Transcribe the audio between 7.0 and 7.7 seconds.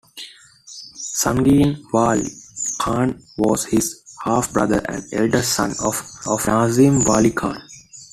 Wali Khan.